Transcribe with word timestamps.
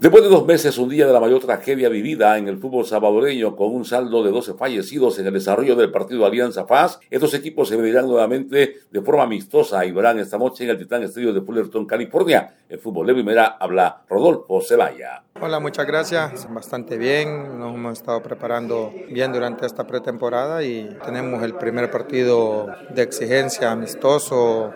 Después 0.00 0.22
de 0.22 0.30
dos 0.30 0.46
meses, 0.46 0.78
un 0.78 0.88
día 0.88 1.08
de 1.08 1.12
la 1.12 1.18
mayor 1.18 1.40
tragedia 1.40 1.88
vivida 1.88 2.38
en 2.38 2.46
el 2.46 2.58
fútbol 2.58 2.86
salvadoreño, 2.86 3.56
con 3.56 3.74
un 3.74 3.84
saldo 3.84 4.22
de 4.22 4.30
12 4.30 4.54
fallecidos 4.54 5.18
en 5.18 5.26
el 5.26 5.34
desarrollo 5.34 5.74
del 5.74 5.90
partido 5.90 6.24
Alianza 6.24 6.66
FAS, 6.66 7.00
estos 7.10 7.34
equipos 7.34 7.68
se 7.68 7.76
medirán 7.76 8.06
nuevamente 8.06 8.76
de 8.88 9.02
forma 9.02 9.24
amistosa 9.24 9.84
y 9.84 9.90
verán 9.90 10.20
esta 10.20 10.38
noche 10.38 10.62
en 10.62 10.70
el 10.70 10.78
Titán 10.78 11.02
Estadio 11.02 11.32
de 11.32 11.40
Fullerton, 11.40 11.84
California. 11.84 12.54
El 12.68 12.78
fútbol 12.78 13.08
de 13.08 13.14
primera 13.14 13.56
habla 13.58 14.02
Rodolfo 14.08 14.60
Zelaya. 14.60 15.24
Hola, 15.40 15.58
muchas 15.58 15.84
gracias. 15.84 16.46
Bastante 16.54 16.96
bien. 16.96 17.58
Nos 17.58 17.74
hemos 17.74 17.94
estado 17.94 18.22
preparando 18.22 18.92
bien 19.10 19.32
durante 19.32 19.66
esta 19.66 19.84
pretemporada 19.84 20.62
y 20.62 20.96
tenemos 21.04 21.42
el 21.42 21.54
primer 21.54 21.90
partido 21.90 22.68
de 22.94 23.02
exigencia 23.02 23.72
amistoso 23.72 24.72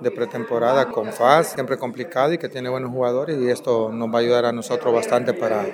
de 0.00 0.10
pretemporada 0.10 0.88
con 0.88 1.12
FAS, 1.12 1.52
siempre 1.52 1.76
complicado 1.76 2.32
y 2.32 2.38
que 2.38 2.48
tiene 2.48 2.68
buenos 2.68 2.90
jugadores 2.90 3.38
y 3.40 3.48
esto 3.48 3.90
nos 3.92 4.08
va 4.08 4.18
a 4.18 4.22
ayudar 4.22 4.44
a 4.44 4.52
nosotros 4.52 4.92
bastante 4.94 5.32
para, 5.32 5.66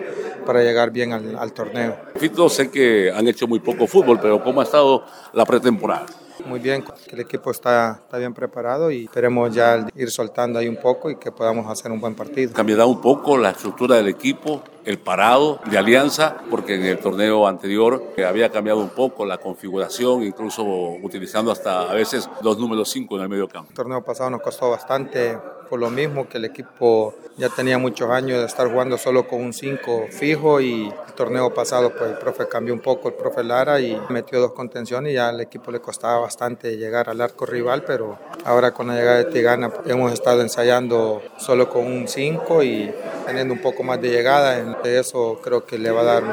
para 0.47 0.63
llegar 0.63 0.91
bien 0.91 1.13
al, 1.13 1.53
torneo. 1.53 1.97
Fito, 2.17 2.49
sé 2.49 2.71
que 2.71 3.11
han 3.11 3.27
hecho 3.29 3.47
muy 3.47 3.61
poco 3.61 3.87
fútbol, 3.87 4.19
pero 4.21 4.43
¿cómo 4.43 4.61
ha 4.61 4.65
estado 4.65 5.05
la 5.33 5.45
pretemporada? 5.45 6.07
Muy 6.47 6.61
bien, 6.61 6.83
que 6.83 7.15
el 7.15 7.21
equipo 7.21 7.51
está, 7.51 8.01
está 8.05 8.19
bien 8.19 8.35
preparado 8.35 8.91
y 8.91 9.05
esperemos 9.05 9.55
ya 9.55 9.87
ir 9.95 10.11
soltando 10.11 10.59
ahí 10.59 10.69
un 10.69 10.77
poco 10.77 11.11
y 11.11 11.17
que 11.17 11.33
podamos 11.33 11.71
hacer 11.71 11.91
un 11.91 12.01
buen 12.01 12.15
partido. 12.15 12.53
¿Cambiará 12.53 12.87
un 12.87 13.01
poco 13.01 13.37
la 13.37 13.51
estructura 13.51 13.97
del 13.97 14.09
equipo, 14.09 14.63
el 14.85 14.99
parado 14.99 15.61
de 15.71 15.79
Alianza? 15.79 16.37
Porque 16.51 16.75
en 16.75 16.85
el 16.85 16.99
torneo 16.99 17.47
anterior 17.47 18.03
había 18.27 18.51
cambiado 18.51 18.81
un 18.81 18.91
poco 18.91 19.25
la 19.25 19.39
configuración, 19.39 20.23
incluso 20.23 20.65
utilizando 20.65 21.51
hasta 21.51 21.91
a 21.91 21.95
veces 21.95 22.29
dos 22.43 22.59
números 22.59 22.91
5 22.91 23.17
en 23.17 23.23
el 23.23 23.29
medio 23.29 23.49
campo. 23.49 23.71
El 23.71 23.77
torneo 23.77 24.03
pasado 24.03 24.31
nos 24.31 24.43
costó 24.43 24.71
bastante 24.71 25.39
lo 25.79 25.91
mismo 25.91 26.29
que 26.29 26.39
el 26.39 26.45
equipo 26.45 27.15
ya 27.37 27.49
tenía 27.49 27.79
muchos 27.79 28.11
años 28.11 28.41
de 28.41 28.47
estar 28.47 28.71
jugando 28.71 28.99
solo 28.99 29.27
con 29.27 29.41
un 29.41 29.53
5 29.53 30.07
fijo 30.11 30.61
y 30.61 30.89
el 30.89 31.13
torneo 31.15 31.53
pasado 31.55 31.91
pues 31.91 32.11
el 32.11 32.19
profe 32.19 32.47
cambió 32.49 32.75
un 32.75 32.81
poco, 32.81 33.09
el 33.09 33.15
profe 33.15 33.43
Lara 33.43 33.81
y 33.81 34.01
metió 34.11 34.41
dos 34.41 34.53
contenciones 34.53 35.13
y 35.13 35.15
ya 35.15 35.29
al 35.29 35.41
equipo 35.41 35.71
le 35.71 35.81
costaba 35.81 36.19
bastante 36.21 36.77
llegar 36.77 37.09
al 37.09 37.21
arco 37.21 37.47
rival, 37.47 37.85
pero 37.85 38.19
ahora 38.45 38.73
con 38.73 38.89
la 38.89 38.95
llegada 38.95 39.19
de 39.19 39.25
Tigana 39.27 39.73
hemos 39.87 40.13
estado 40.13 40.43
ensayando 40.43 41.23
solo 41.39 41.69
con 41.69 41.87
un 41.87 42.09
5 42.09 42.63
y 42.63 42.93
teniendo 43.27 43.55
un 43.55 43.61
poco 43.61 43.83
más 43.83 44.01
de 44.01 44.11
llegada, 44.11 44.59
eso 44.85 45.41
creo 45.43 45.65
que 45.65 45.79
le 45.79 45.91
va 45.91 46.03
a 46.03 46.05
dar 46.05 46.25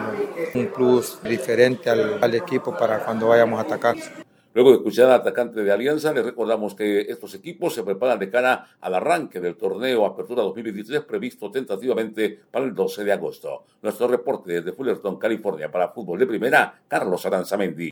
un 0.53 0.67
plus 0.67 1.19
diferente 1.23 1.89
al, 1.89 2.19
al 2.21 2.35
equipo 2.35 2.75
para 2.75 2.99
cuando 2.99 3.27
vayamos 3.27 3.59
a 3.59 3.63
atacar. 3.63 3.95
Luego 4.59 4.71
de 4.71 4.77
escuchar 4.79 5.05
al 5.05 5.21
atacante 5.21 5.63
de 5.63 5.71
Alianza, 5.71 6.11
les 6.11 6.25
recordamos 6.25 6.75
que 6.75 6.99
estos 6.99 7.33
equipos 7.33 7.73
se 7.73 7.81
preparan 7.81 8.19
de 8.19 8.29
cara 8.29 8.67
al 8.81 8.93
arranque 8.93 9.39
del 9.39 9.55
torneo 9.55 10.05
Apertura 10.05 10.41
2023 10.41 11.05
previsto 11.05 11.49
tentativamente 11.49 12.41
para 12.51 12.65
el 12.65 12.75
12 12.75 13.05
de 13.05 13.13
agosto. 13.13 13.63
Nuestro 13.81 14.09
reporte 14.09 14.51
desde 14.51 14.73
Fullerton, 14.73 15.17
California 15.17 15.71
para 15.71 15.87
Fútbol 15.93 16.19
de 16.19 16.27
Primera, 16.27 16.81
Carlos 16.89 17.25
Aranzamendi. 17.25 17.87